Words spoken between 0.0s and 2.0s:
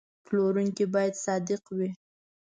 هر پلورونکی باید صادق وي.